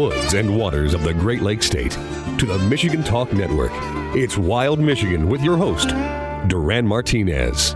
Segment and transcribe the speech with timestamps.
[0.00, 1.92] woods and waters of the Great Lakes State
[2.38, 3.70] to the Michigan Talk Network.
[4.16, 5.90] It's Wild Michigan with your host,
[6.48, 7.74] Duran Martinez.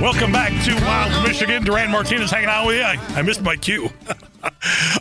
[0.00, 1.64] Welcome back to Wild Michigan.
[1.64, 2.82] Duran Martinez hanging out with you.
[2.82, 3.90] I, I missed my cue.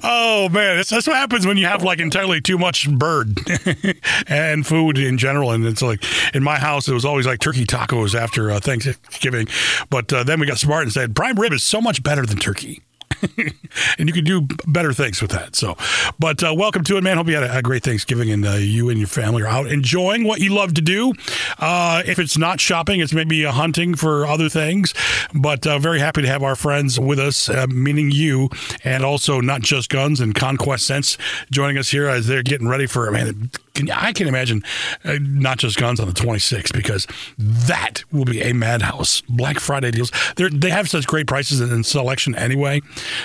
[0.03, 3.39] oh man, that's, that's what happens when you have like entirely too much bird
[4.27, 5.52] and food in general.
[5.52, 6.03] And it's like
[6.35, 9.47] in my house, it was always like turkey tacos after uh, Thanksgiving.
[9.89, 12.38] But uh, then we got smart and said prime rib is so much better than
[12.38, 12.81] turkey.
[13.98, 15.55] and you can do better things with that.
[15.55, 15.75] So,
[16.20, 17.17] but uh, welcome to it, man.
[17.17, 19.67] Hope you had a, a great Thanksgiving and uh, you and your family are out
[19.67, 21.13] enjoying what you love to do.
[21.59, 24.94] Uh, if it's not shopping, it's maybe hunting for other things.
[25.33, 28.50] But uh, very happy to have our friends with us, uh, meaning you,
[28.83, 31.17] and also not just guns and Conquest Scents
[31.52, 34.63] joining us here as they're getting ready for a man can, I can imagine
[35.03, 37.07] uh, not just guns on the 26th because
[37.38, 39.21] that will be a madhouse.
[39.21, 40.11] Black Friday deals.
[40.35, 42.81] They're, they have such great prices and selection anyway,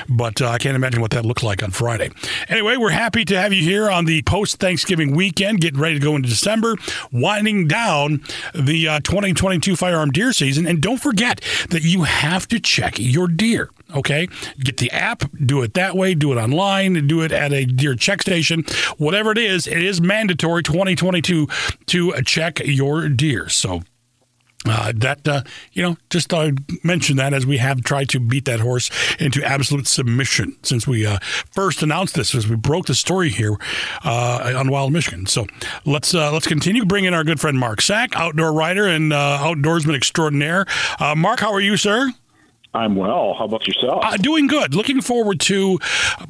[0.09, 2.11] but uh, I can't imagine what that looks like on Friday.
[2.49, 6.01] Anyway, we're happy to have you here on the post Thanksgiving weekend, getting ready to
[6.01, 6.77] go into December,
[7.13, 8.23] winding down
[8.55, 10.67] the uh, 2022 firearm deer season.
[10.67, 13.71] And don't forget that you have to check your deer.
[13.95, 14.29] Okay,
[14.61, 17.95] get the app, do it that way, do it online, do it at a deer
[17.95, 18.65] check station,
[18.99, 19.67] whatever it is.
[19.67, 21.49] It is mandatory 2022
[21.87, 23.49] to check your deer.
[23.49, 23.83] So
[24.67, 26.51] uh, that uh, you know, just uh,
[26.83, 31.07] mention that as we have tried to beat that horse into absolute submission since we
[31.07, 31.19] uh,
[31.53, 33.57] first announced this, as we broke the story here
[34.05, 35.27] uh, on Wild Michigan.
[35.27, 35.47] So
[35.85, 36.85] let's uh, let's continue.
[36.85, 40.67] Bring in our good friend Mark Sack, outdoor writer and outdoorsman extraordinaire.
[41.17, 42.13] Mark, how are you, sir?
[42.75, 43.35] I'm well.
[43.39, 44.05] How about yourself?
[44.05, 44.75] Uh, doing good.
[44.75, 45.79] Looking forward to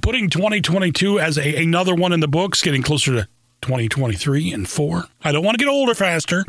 [0.03, 3.29] putting 2022 as a, another one in the books, getting closer to
[3.63, 5.05] 2023 and four.
[5.23, 6.45] I don't want to get older faster,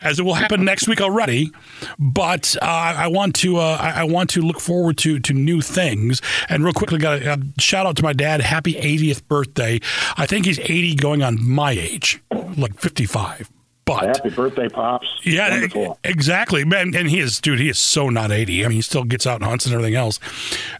[0.00, 1.50] as it will happen next week already.
[1.98, 6.20] But uh, I want to uh, I want to look forward to to new things.
[6.48, 8.40] And real quickly, got a, a shout out to my dad.
[8.40, 9.80] Happy 80th birthday.
[10.16, 12.22] I think he's 80, going on my age,
[12.56, 13.50] like 55.
[13.98, 15.06] But happy birthday, pops!
[15.24, 15.98] Yeah, Wonderful.
[16.04, 16.94] exactly, man.
[16.94, 17.58] And he is, dude.
[17.58, 18.64] He is so not eighty.
[18.64, 20.20] I mean, he still gets out and hunts and everything else.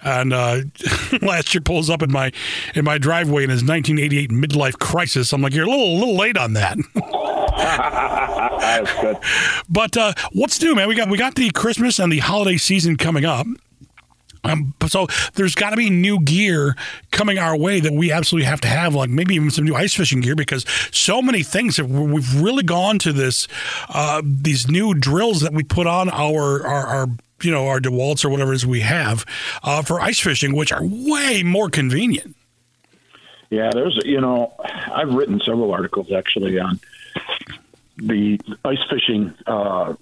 [0.03, 0.60] And uh,
[1.22, 2.32] last year pulls up in my
[2.75, 5.32] in my driveway in his 1988 midlife crisis.
[5.32, 6.78] I'm like, you're a little a little late on that.
[8.60, 9.16] That's good.
[9.69, 10.88] But uh, what's new, man?
[10.88, 13.47] We got we got the Christmas and the holiday season coming up.
[14.45, 16.77] Um, so there's got to be new gear
[17.11, 19.95] coming our way that we absolutely have to have, like maybe even some new ice
[19.95, 23.49] fishing gear, because so many things have we've really gone to this
[23.91, 27.06] uh, these new drills that we put on our our, our
[27.43, 29.25] you know our DeWalt's or whatever it is we have
[29.62, 32.37] uh, for ice fishing, which are way more convenient.
[33.50, 36.81] Yeah, there's you know I've written several articles actually on
[38.00, 39.94] the ice fishing uh,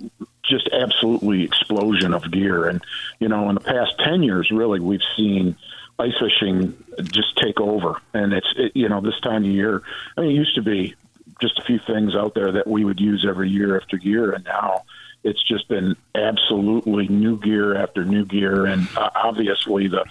[0.44, 2.66] just absolutely explosion of gear.
[2.66, 2.82] And,
[3.18, 5.56] you know, in the past 10 years, really, we've seen
[5.98, 8.00] ice fishing just take over.
[8.14, 9.82] And it's, it, you know, this time of year,
[10.16, 10.94] I mean, it used to be
[11.40, 14.32] just a few things out there that we would use every year after year.
[14.32, 14.84] And now
[15.24, 18.66] it's just been absolutely new gear after new gear.
[18.66, 20.04] And uh, obviously the,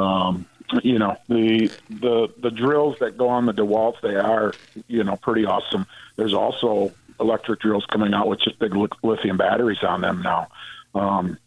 [0.00, 0.46] um,
[0.82, 4.52] you know the the the drills that go on the DeWalt they are
[4.86, 5.86] you know pretty awesome.
[6.16, 10.48] There's also electric drills coming out with just big lithium batteries on them now.
[10.94, 11.38] Um,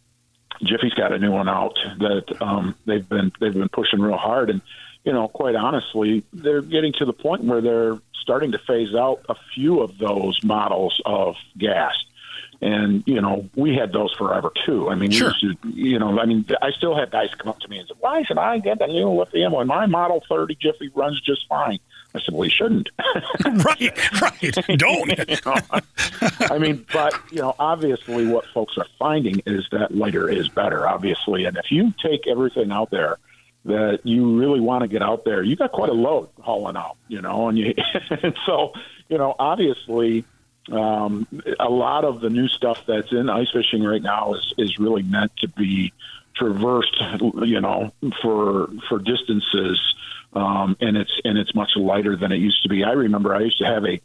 [0.63, 4.49] Jiffy's got a new one out that um, they've been they've been pushing real hard,
[4.49, 4.61] and
[5.03, 9.25] you know, quite honestly, they're getting to the point where they're starting to phase out
[9.29, 11.93] a few of those models of gas.
[12.61, 14.89] And you know, we had those forever too.
[14.89, 15.33] I mean, sure.
[15.33, 17.95] to, you know, I mean, I still had guys come up to me and say,
[17.99, 21.79] "Why should I get the new lithium when my Model 30 Jiffy runs just fine?"
[22.13, 22.89] I said, well, you shouldn't.
[23.45, 24.55] right, right.
[24.77, 25.29] Don't.
[25.29, 25.55] you know,
[26.49, 30.87] I mean, but, you know, obviously what folks are finding is that lighter is better,
[30.87, 31.45] obviously.
[31.45, 33.17] And if you take everything out there
[33.65, 36.97] that you really want to get out there, you got quite a load hauling out,
[37.07, 37.73] you know, and you,
[38.09, 38.73] and so,
[39.07, 40.25] you know, obviously,
[40.71, 41.27] um,
[41.59, 45.03] a lot of the new stuff that's in ice fishing right now is, is really
[45.03, 45.93] meant to be
[46.35, 47.01] traversed,
[47.43, 47.91] you know,
[48.21, 49.79] for, for distances,
[50.33, 52.83] um, and it's and it's much lighter than it used to be.
[52.83, 54.01] I remember I used to have a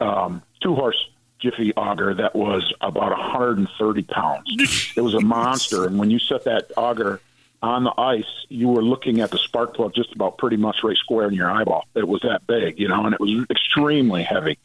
[0.00, 1.08] um, two horse
[1.38, 4.92] Jiffy auger that was about 130 pounds.
[4.96, 7.20] It was a monster, and when you set that auger
[7.62, 10.96] on the ice, you were looking at the spark plug just about pretty much right
[10.96, 11.86] square in your eyeball.
[11.94, 14.58] It was that big, you know, and it was extremely heavy.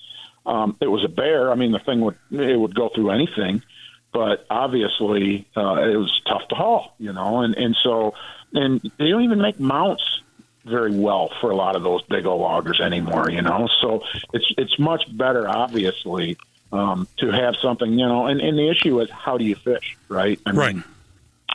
[0.46, 1.52] Um, it was a bear.
[1.52, 3.64] I mean, the thing would it would go through anything,
[4.12, 8.14] but obviously uh, it was tough to haul, you know, and and so
[8.54, 10.22] and they don't even make mounts
[10.66, 13.30] very well for a lot of those big old loggers anymore.
[13.30, 14.04] You know, so
[14.34, 16.38] it's it's much better, obviously,
[16.72, 17.92] um, to have something.
[17.92, 20.40] You know, and, and the issue is how do you fish, right?
[20.46, 20.76] I right.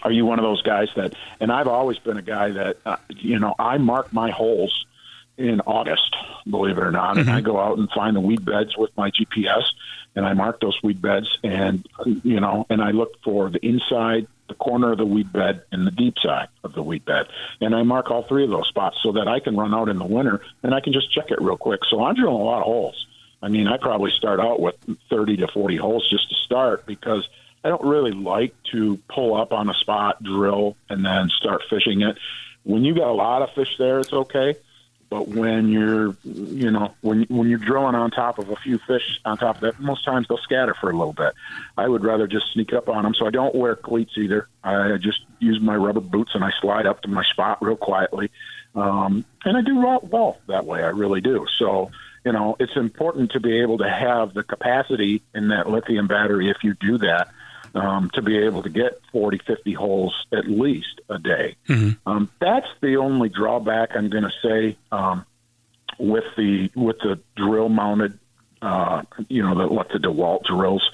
[0.03, 1.15] are you one of those guys that?
[1.41, 4.87] And I've always been a guy that uh, you know I mark my holes
[5.37, 6.15] in August,
[6.49, 7.21] believe it or not, mm-hmm.
[7.21, 9.65] and I go out and find the weed beds with my GPS,
[10.15, 11.87] and I mark those weed beds, and
[12.23, 15.87] you know, and I look for the inside the corner of the weed bed and
[15.87, 17.27] the deep side of the weed bed.
[17.61, 19.99] And I mark all three of those spots so that I can run out in
[19.99, 21.81] the winter and I can just check it real quick.
[21.89, 23.07] So I'm drilling a lot of holes.
[23.43, 24.75] I mean, I probably start out with
[25.09, 27.27] 30 to 40 holes just to start because
[27.65, 32.03] I don't really like to pull up on a spot, drill, and then start fishing
[32.03, 32.19] it.
[32.65, 34.57] When you got a lot of fish there, it's okay.
[35.11, 39.21] But when you're, you know, when when you're drilling on top of a few fish
[39.25, 41.35] on top of that, most times they'll scatter for a little bit.
[41.77, 43.15] I would rather just sneak up on them.
[43.15, 44.49] So I don't wear cleats either.
[44.63, 48.31] I just use my rubber boots and I slide up to my spot real quietly.
[48.77, 50.81] Um, and I do well that way.
[50.85, 51.45] I really do.
[51.59, 51.91] So
[52.25, 56.51] you know, it's important to be able to have the capacity in that lithium battery
[56.51, 57.31] if you do that
[57.75, 61.57] um, to be able to get 40, 50 holes at least a day.
[61.69, 62.09] Mm-hmm.
[62.09, 65.25] Um, that's the only drawback I'm going to say um,
[65.99, 68.19] with the with the drill mounted,
[68.63, 70.89] uh, you know, the, what the DeWalt drills.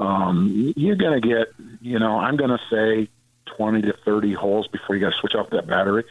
[0.00, 1.48] Um, you're going to get,
[1.80, 3.08] you know, I'm going to say
[3.56, 6.04] 20 to 30 holes before you got to switch off that battery.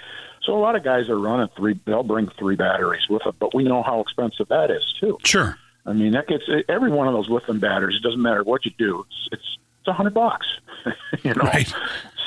[0.44, 1.80] So a lot of guys are running three.
[1.86, 5.18] They'll bring three batteries with them, but we know how expensive that is too.
[5.24, 5.58] Sure.
[5.86, 7.98] I mean, that gets every one of those lithium batteries.
[7.98, 10.48] It doesn't matter what you do; it's, it's it's a hundred bucks.
[11.24, 11.74] you know, right.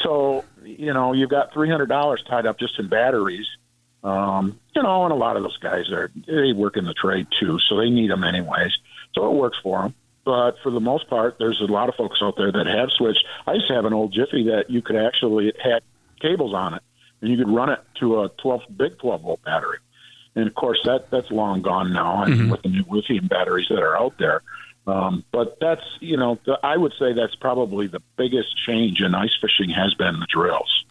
[0.03, 3.47] so you know you've got three hundred dollars tied up just in batteries.
[4.03, 7.27] Um, you know, and a lot of those guys are they work in the trade
[7.41, 8.73] too, so they need them anyways.
[9.15, 9.95] So it works for them.
[10.25, 13.25] But for the most part, there's a lot of folks out there that have switched.
[13.47, 15.83] I used to have an old Jiffy that you could actually it had
[16.21, 16.83] cables on it,
[17.21, 19.79] and you could run it to a 12 big 12 volt battery.
[20.35, 22.51] And of course, that that's long gone now, and mm-hmm.
[22.51, 24.43] with the new lithium batteries that are out there.
[24.87, 29.15] Um, but that's, you know, the, I would say that's probably the biggest change in
[29.15, 30.85] ice fishing has been the drills.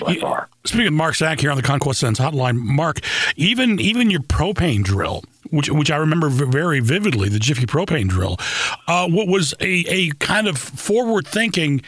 [0.00, 0.48] By far.
[0.64, 3.00] Speaking of Mark Zach here on the Conquest Scents Hotline, Mark,
[3.36, 8.36] even even your propane drill, which which I remember very vividly, the Jiffy propane drill,
[8.86, 11.80] uh, what was a, a kind of forward thinking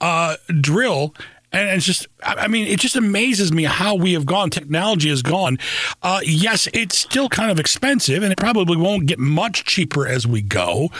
[0.00, 1.16] uh, drill
[1.52, 4.48] and it's just, I mean, it just amazes me how we have gone.
[4.50, 5.58] Technology has gone.
[6.02, 10.26] Uh, yes, it's still kind of expensive, and it probably won't get much cheaper as
[10.26, 10.90] we go.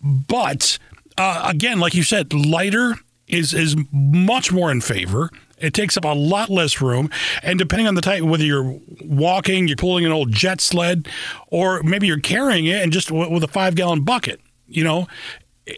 [0.00, 0.78] But
[1.18, 2.96] uh, again, like you said, lighter
[3.28, 5.30] is is much more in favor.
[5.58, 7.08] It takes up a lot less room,
[7.42, 11.06] and depending on the type, whether you're walking, you're pulling an old jet sled,
[11.48, 15.06] or maybe you're carrying it and just with a five gallon bucket, you know,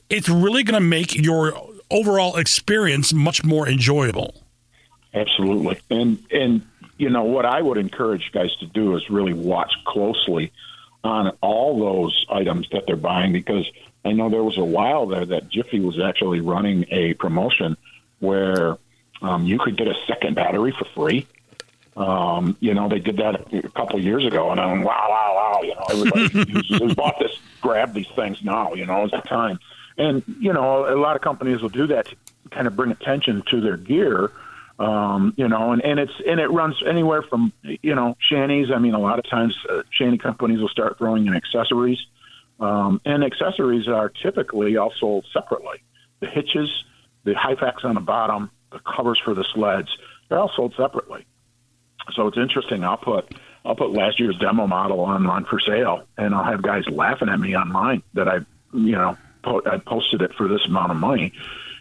[0.08, 1.52] it's really going to make your
[1.94, 4.34] overall experience much more enjoyable.
[5.14, 5.80] Absolutely.
[5.90, 6.66] And and
[6.98, 10.52] you know what I would encourage guys to do is really watch closely
[11.04, 13.70] on all those items that they're buying because
[14.04, 17.76] I know there was a while there that Jiffy was actually running a promotion
[18.18, 18.78] where
[19.22, 21.26] um, you could get a second battery for free.
[21.96, 25.32] Um, you know, they did that a couple of years ago, and I'm wow, wow,
[25.36, 25.62] wow.
[25.62, 28.74] You know, everybody who's, who's bought this, grab these things now.
[28.74, 29.60] You know, it's the time.
[29.96, 32.16] And you know, a lot of companies will do that to
[32.50, 34.32] kind of bring attention to their gear.
[34.78, 38.70] Um, you know, and, and it's and it runs anywhere from you know shanties.
[38.74, 41.98] I mean, a lot of times uh, shanty companies will start throwing in accessories,
[42.58, 45.82] um, and accessories are typically all sold separately.
[46.18, 46.70] The hitches,
[47.22, 49.96] the Hyfax on the bottom, the covers for the sleds,
[50.28, 51.24] they're all sold separately.
[52.14, 52.82] So it's interesting.
[52.82, 53.32] I'll put
[53.64, 57.38] I'll put last year's demo model online for sale, and I'll have guys laughing at
[57.38, 58.38] me online that I
[58.72, 61.32] you know po- I posted it for this amount of money,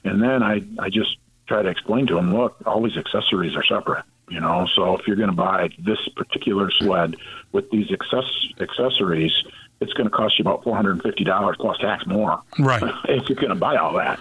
[0.03, 1.17] and then I I just
[1.47, 4.05] try to explain to them, look, all these accessories are separate.
[4.29, 7.17] You know, so if you're going to buy this particular sled
[7.51, 9.33] with these access- accessories,
[9.81, 12.41] it's going to cost you about four hundred and fifty dollars plus tax more.
[12.57, 12.81] Right.
[13.09, 14.19] if you're going to buy all that,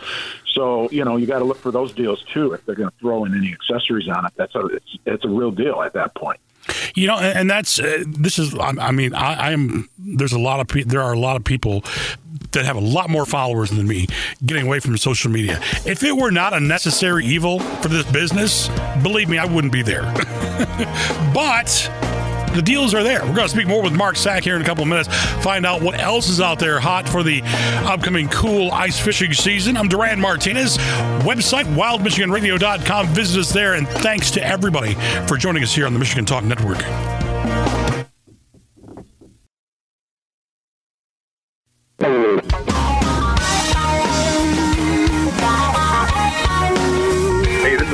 [0.54, 2.52] so you know you got to look for those deals too.
[2.52, 5.28] If they're going to throw in any accessories on it, that's a it's it's a
[5.28, 6.40] real deal at that point.
[6.94, 8.54] You know, and, that's uh, this is.
[8.58, 11.84] I, mean, I, am There's a lot of pe- there are a lot of people
[12.52, 14.06] that have a lot more followers than me
[14.44, 15.60] getting away from social media.
[15.84, 18.68] If it were not a necessary evil for this business,
[19.02, 20.02] believe me, I wouldn't be there.
[21.34, 21.90] but
[22.54, 23.20] the deals are there.
[23.20, 25.08] We're going to speak more with Mark Sack here in a couple of minutes,
[25.42, 27.40] find out what else is out there hot for the
[27.86, 29.76] upcoming cool ice fishing season.
[29.76, 30.76] I'm Duran Martinez.
[31.22, 33.08] Website, wildmichiganradio.com.
[33.08, 33.74] Visit us there.
[33.74, 34.94] And thanks to everybody
[35.26, 36.82] for joining us here on the Michigan Talk Network.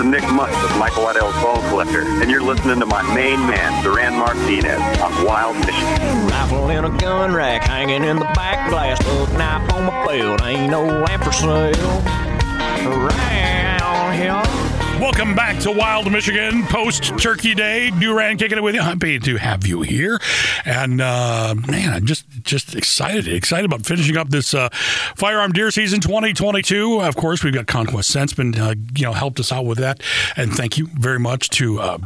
[0.04, 4.14] Nick Mundt with Michael Waddell's Bone Collector, and you're listening to my main man, Duran
[4.14, 6.26] Martinez, on Wild Michigan.
[6.28, 9.04] Rifle in a gun rack hanging in the back glass.
[9.06, 12.02] Look knife on my belt, ain't no lamp for sale.
[12.86, 14.67] Around here.
[15.00, 17.90] Welcome back to Wild Michigan post Turkey Day.
[17.90, 18.80] Duran kicking it with you.
[18.80, 20.18] Happy to have you here,
[20.64, 25.70] and uh, man, I'm just just excited excited about finishing up this uh, firearm deer
[25.70, 27.00] season 2022.
[27.00, 30.02] Of course, we've got Conquest Scents been uh, you know helped us out with that,
[30.36, 31.98] and thank you very much to uh,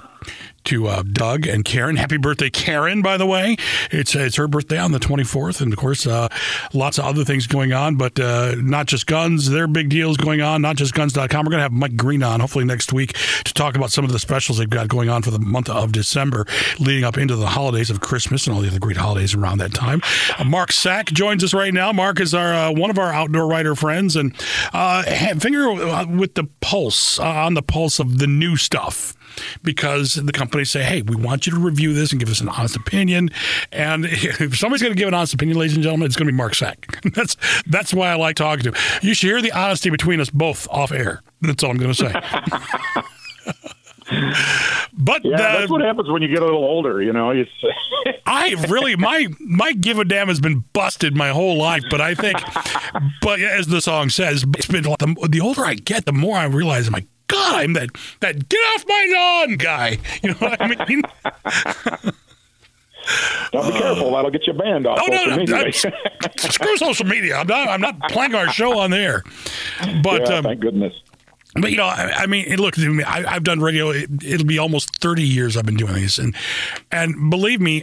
[0.65, 1.97] to uh, Doug and Karen.
[1.97, 3.03] Happy birthday, Karen!
[3.03, 3.57] By the way,
[3.91, 6.29] it's it's her birthday on the 24th, and of course, uh,
[6.73, 9.51] lots of other things going on, but uh, not just guns.
[9.51, 10.63] There are big deals going on.
[10.63, 11.45] Not just guns.com.
[11.45, 13.13] We're going to have Mike Green on hopefully next week
[13.45, 15.93] to talk about some of the specials they've got going on for the month of
[15.93, 16.47] December,
[16.79, 19.75] leading up into the holidays of Christmas and all the other great holidays around that
[19.75, 20.01] time.
[20.39, 21.93] Uh, Mark Sack joins us right now.
[21.93, 24.35] Mark is our uh, one of our outdoor writer friends, and
[24.73, 25.03] uh,
[25.39, 25.73] finger
[26.07, 29.15] with the pulse on the pulse of the new stuff
[29.63, 32.49] because the companies say, hey, we want you to review this and give us an
[32.49, 33.31] honest opinion.
[33.71, 36.33] And if somebody's going to give an honest opinion, ladies and gentlemen, it's going to
[36.33, 37.01] be Mark Sack.
[37.15, 37.37] that's
[37.67, 38.99] that's why I like talking to him.
[39.03, 41.23] You should hear the honesty between us both off air.
[41.41, 42.13] That's all I'm going to say.
[44.93, 47.03] but yeah, that's uh, what happens when you get a little older.
[47.03, 47.33] You know,
[48.27, 51.83] I really my my give a damn has been busted my whole life.
[51.91, 52.39] But I think,
[53.21, 56.45] but as the song says, it's been the, the older I get, the more I
[56.45, 59.99] realize, my God, I'm that that get off my lawn guy.
[60.23, 61.03] You know what I mean?
[63.53, 65.73] Don't be careful; that'll get you banned off oh, social no, no, media.
[66.39, 67.37] screw social media.
[67.37, 67.69] I'm not.
[67.69, 69.23] I'm not playing our show on there.
[70.03, 70.95] But yeah, um, thank goodness.
[71.55, 73.91] But you know, I, I mean, look, I, have done radio.
[73.91, 76.35] It, it'll be almost thirty years I've been doing this, and
[76.91, 77.83] and believe me,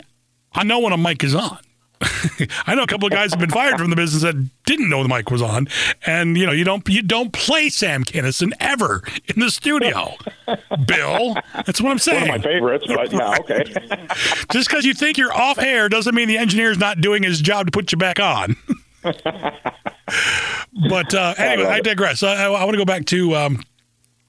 [0.54, 1.60] I know when a mic is on.
[2.66, 5.04] I know a couple of guys have been fired from the business that didn't know
[5.04, 5.68] the mic was on,
[6.06, 10.16] and you know you don't you don't play Sam Kinison ever in the studio,
[10.88, 11.36] Bill.
[11.54, 12.30] That's what I'm saying.
[12.30, 13.64] One of my favorites, but yeah, okay.
[14.52, 17.66] Just because you think you're off air doesn't mean the engineer's not doing his job
[17.66, 18.56] to put you back on.
[19.02, 22.24] but uh, anyway, I, I digress.
[22.24, 23.62] I, I, want to go back to um,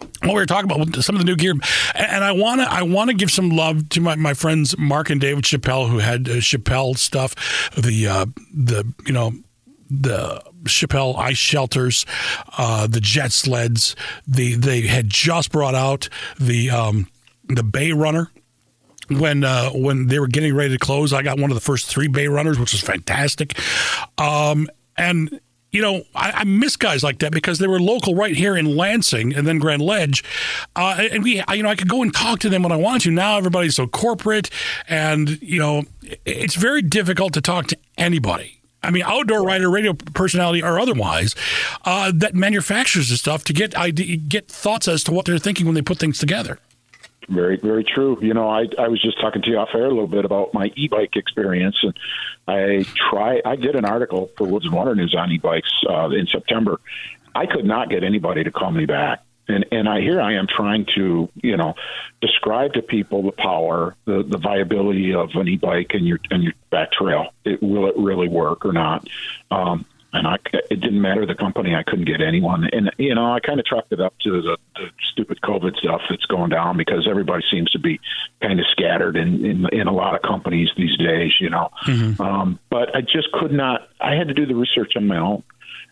[0.01, 1.55] what we were talking about some of the new gear,
[1.95, 5.11] and I want to I want to give some love to my, my friends Mark
[5.11, 7.35] and David Shappell who had uh, Shappell stuff,
[7.77, 9.33] the uh, the you know
[9.91, 12.07] the Shappell ice shelters,
[12.59, 13.97] uh, the jet sleds.
[14.27, 17.09] The they had just brought out the um,
[17.49, 18.31] the Bay Runner
[19.09, 21.13] when uh, when they were getting ready to close.
[21.13, 23.59] I got one of the first three Bay Runners, which was fantastic.
[24.19, 25.41] Um, and
[25.73, 28.77] you know, I, I, miss guys like that because they were local right here in
[28.77, 30.25] Lansing and then Grand Ledge.
[30.75, 32.77] Uh, and we, I, you know, I could go and talk to them when I
[32.77, 33.11] wanted to.
[33.11, 34.51] Now everybody's so corporate
[34.89, 35.85] and, you know,
[36.25, 38.61] it's very difficult to talk to anybody.
[38.83, 41.35] I mean, outdoor writer, radio personality, or otherwise,
[41.85, 45.67] uh, that manufactures this stuff to get idea, get thoughts as to what they're thinking
[45.67, 46.59] when they put things together.
[47.29, 48.19] Very, very true.
[48.21, 50.55] You know, I, I was just talking to you off air a little bit about
[50.55, 51.99] my e-bike experience, and
[52.49, 53.41] I try.
[53.45, 56.81] I did an article for Woods and Water News on e-bikes uh, in September.
[57.35, 60.47] I could not get anybody to call me back, and and I here I am
[60.49, 61.75] trying to you know
[62.21, 66.55] describe to people the power, the the viability of an e-bike and your and your
[66.71, 67.33] back trail.
[67.45, 69.07] It, will it really work or not?
[69.51, 70.37] Um, and I,
[70.71, 71.75] it didn't matter the company.
[71.75, 74.59] I couldn't get anyone, and you know, I kind of chalked it up to the,
[74.75, 78.01] the stupid COVID stuff that's going down because everybody seems to be
[78.43, 81.71] kind of scattered in in, in a lot of companies these days, you know.
[81.85, 82.21] Mm-hmm.
[82.21, 83.89] Um, but I just could not.
[84.01, 85.45] I had to do the research on my own,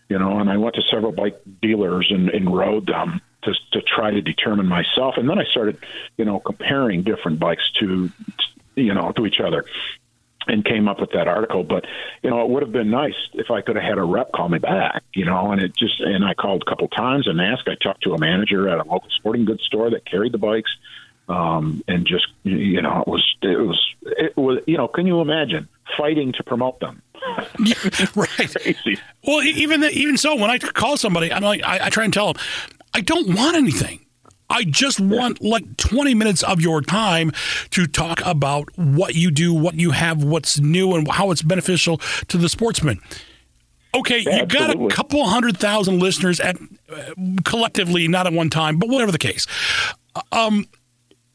[0.09, 3.81] you know, and I went to several bike dealers and, and rode them to to
[3.81, 5.77] try to determine myself, and then I started,
[6.17, 8.11] you know, comparing different bikes to
[8.75, 9.65] you know to each other
[10.47, 11.63] and came up with that article.
[11.63, 11.85] But
[12.23, 14.49] you know, it would have been nice if I could have had a rep call
[14.49, 15.03] me back.
[15.13, 17.67] You know, and it just and I called a couple times and asked.
[17.67, 20.71] I talked to a manager at a local sporting goods store that carried the bikes,
[21.27, 25.21] um, and just you know, it was it was it was you know, can you
[25.21, 25.67] imagine
[25.97, 27.01] fighting to promote them?
[28.15, 28.27] right.
[28.37, 28.97] Crazy.
[29.25, 32.13] Well, even the, even so, when I call somebody, I'm like, I, I try and
[32.13, 32.41] tell them,
[32.93, 34.05] I don't want anything.
[34.49, 37.31] I just want like 20 minutes of your time
[37.71, 41.97] to talk about what you do, what you have, what's new, and how it's beneficial
[42.27, 42.99] to the sportsman.
[43.93, 46.57] Okay, yeah, you got a couple hundred thousand listeners at
[46.91, 47.13] uh,
[47.43, 49.47] collectively, not at one time, but whatever the case.
[50.31, 50.67] Um,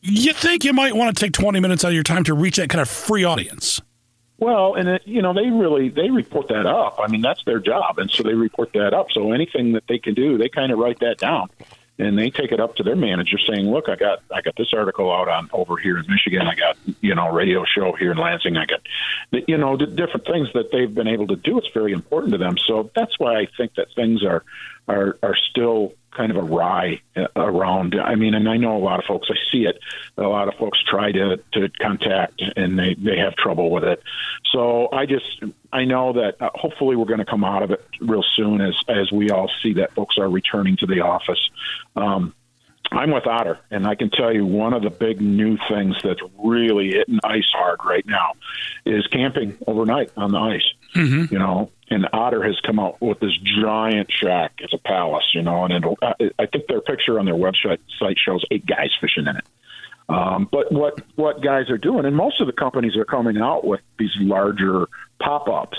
[0.02, 2.56] you think you might want to take 20 minutes out of your time to reach
[2.56, 3.80] that kind of free audience?
[4.38, 6.98] Well, and it, you know they really they report that up.
[7.02, 9.10] I mean that's their job, and so they report that up.
[9.12, 11.48] So anything that they can do, they kind of write that down
[11.98, 14.72] and they take it up to their manager saying, "Look, I got I got this
[14.72, 16.42] article out on over here in Michigan.
[16.42, 18.56] I got you know radio show here in Lansing.
[18.56, 18.80] I got
[19.46, 21.58] you know the different things that they've been able to do.
[21.58, 22.56] It's very important to them.
[22.58, 24.42] So that's why I think that things are
[24.88, 27.98] are are still kind of awry uh, around.
[28.00, 29.28] I mean, and I know a lot of folks.
[29.30, 29.78] I see it.
[30.16, 34.02] A lot of folks try to to contact, and they they have trouble with it.
[34.52, 37.84] So I just I know that uh, hopefully we're going to come out of it
[38.00, 41.50] real soon as as we all see that folks are returning to the office.
[41.96, 42.34] Um,
[42.92, 46.20] I'm with Otter, and I can tell you one of the big new things that's
[46.38, 48.32] really hitting ice hard right now
[48.84, 50.72] is camping overnight on the ice.
[50.94, 51.32] Mm-hmm.
[51.32, 54.52] You know, and Otter has come out with this giant shack.
[54.58, 58.16] It's a palace, you know, and it'll, I think their picture on their website site
[58.18, 59.44] shows eight guys fishing in it.
[60.08, 63.64] Um, but what what guys are doing, and most of the companies are coming out
[63.64, 64.86] with these larger
[65.18, 65.78] pop ups,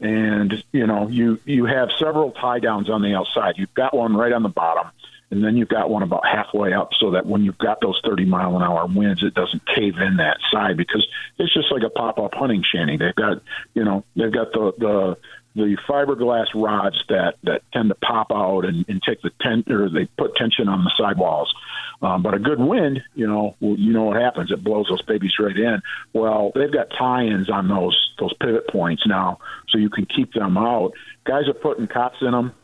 [0.00, 3.58] and you know, you you have several tie downs on the outside.
[3.58, 4.90] You've got one right on the bottom
[5.30, 8.24] and then you've got one about halfway up so that when you've got those 30
[8.24, 11.06] mile an hour winds it doesn't cave in that side because
[11.38, 12.96] it's just like a pop-up hunting shanty.
[12.96, 13.42] They've got
[13.74, 15.16] you know they've got the the
[15.54, 19.88] the fiberglass rods that that tend to pop out and, and take the tent or
[19.88, 21.52] they put tension on the sidewalls.
[22.00, 24.50] Um, but a good wind you know well, you know what happens.
[24.50, 25.82] It blows those babies right in.
[26.12, 30.56] Well they've got tie-ins on those those pivot points now so you can keep them
[30.56, 30.92] out.
[31.24, 32.54] Guys are putting cots in them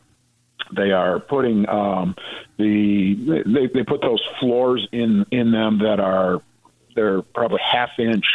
[0.71, 2.15] they are putting um,
[2.57, 6.41] the they, they put those floors in in them that are
[6.95, 8.25] they're probably half inch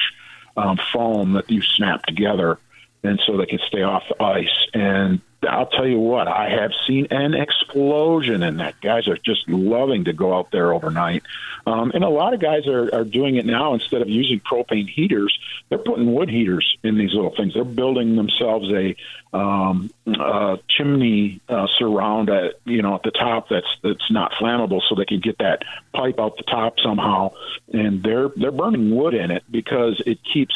[0.56, 2.58] um, foam that you snap together,
[3.02, 4.66] and so they can stay off the ice.
[4.75, 8.80] And I'll tell you what, I have seen an explosion in that.
[8.80, 11.23] Guys are just loving to go out there overnight.
[11.66, 14.88] Um, and a lot of guys are, are doing it now instead of using propane
[14.88, 15.38] heaters,
[15.69, 17.54] they're putting wood heaters in these little things.
[17.54, 18.97] They're building themselves a,
[19.33, 24.83] um, a chimney uh, surround at you know at the top that's that's not flammable,
[24.88, 25.62] so they can get that
[25.95, 27.33] pipe out the top somehow.
[27.73, 30.54] And they're they're burning wood in it because it keeps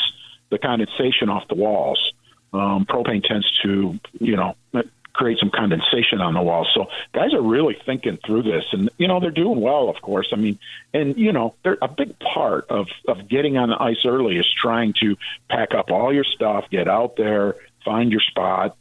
[0.51, 2.13] the condensation off the walls
[2.55, 4.57] um, propane tends to, you know,
[5.15, 6.69] create some condensation on the walls.
[6.75, 10.29] So guys are really thinking through this, and you know they're doing well, of course.
[10.33, 10.59] I mean,
[10.93, 14.47] and you know, they're a big part of of getting on the ice early is
[14.53, 15.17] trying to
[15.49, 18.77] pack up all your stuff, get out there, find your spot,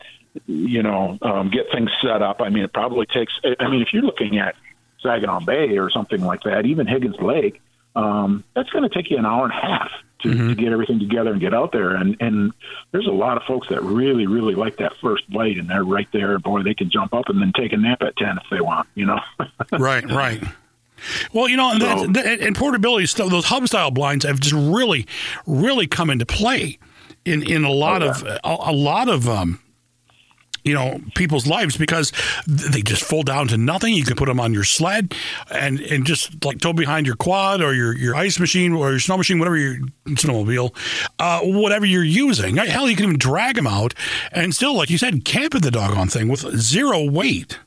[0.47, 2.41] you know, um, get things set up.
[2.41, 3.33] I mean, it probably takes.
[3.59, 4.55] I mean, if you're looking at
[5.01, 7.61] Saginaw Bay or something like that, even Higgins Lake,
[7.95, 9.91] um, that's going to take you an hour and a half
[10.23, 10.47] to, mm-hmm.
[10.49, 11.95] to, get everything together and get out there.
[11.95, 12.53] And and
[12.91, 16.07] there's a lot of folks that really really like that first bite, and they're right
[16.11, 16.39] there.
[16.39, 18.87] Boy, they can jump up and then take a nap at ten if they want.
[18.95, 19.19] You know.
[19.71, 20.09] right.
[20.09, 20.43] Right.
[21.33, 24.39] Well, you know, and, so, that, that, and portability stuff, those hub style blinds have
[24.39, 25.05] just really,
[25.45, 26.79] really come into play
[27.25, 29.59] in in a lot oh, of a, a, lot of um,
[30.63, 32.11] you know people's lives because
[32.47, 33.93] they just fold down to nothing.
[33.93, 35.13] You can put them on your sled
[35.51, 38.99] and and just like tow behind your quad or your your ice machine or your
[38.99, 40.75] snow machine, whatever your snowmobile,
[41.19, 42.57] uh, whatever you're using.
[42.57, 43.93] Hell, you can even drag them out
[44.31, 47.59] and still, like you said, camp at the doggone thing with zero weight.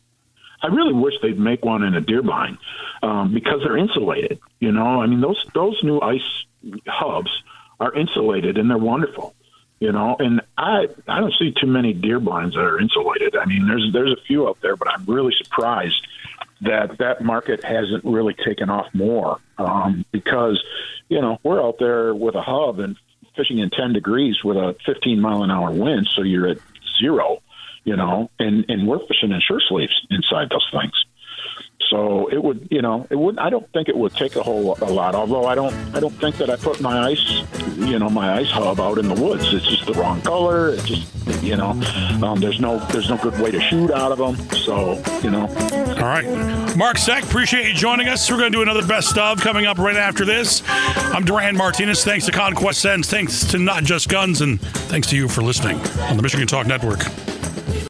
[0.62, 2.58] I really wish they'd make one in a deer blind
[3.02, 4.40] um, because they're insulated.
[4.58, 6.44] You know, I mean those those new ice
[6.86, 7.30] hubs
[7.78, 9.35] are insulated and they're wonderful
[9.80, 13.36] you know and i i don't see too many deer blinds that are insulated.
[13.36, 16.06] I mean there's there's a few out there but i'm really surprised
[16.62, 20.62] that that market hasn't really taken off more um, because
[21.08, 22.96] you know we're out there with a hub and
[23.36, 26.58] fishing in 10 degrees with a 15 mile an hour wind so you're at
[26.98, 27.42] zero
[27.84, 31.04] you know and and we're fishing in shirt sleeves inside those things
[31.88, 33.38] so it would, you know, it would.
[33.38, 35.14] I don't think it would take a whole a lot.
[35.14, 37.42] Although I don't, I don't think that I put my ice,
[37.76, 39.52] you know, my ice hub out in the woods.
[39.52, 40.70] It's just the wrong color.
[40.70, 41.70] It's just, you know,
[42.22, 44.36] um, there's no, there's no good way to shoot out of them.
[44.56, 45.46] So, you know.
[45.46, 48.30] All right, Mark Seck, appreciate you joining us.
[48.30, 50.62] We're going to do another best of coming up right after this.
[50.68, 52.04] I'm Duran Martinez.
[52.04, 53.08] Thanks to Conquest Scents.
[53.08, 56.66] Thanks to Not Just Guns, and thanks to you for listening on the Michigan Talk
[56.66, 57.00] Network.